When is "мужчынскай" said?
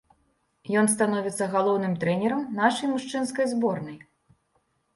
2.97-3.45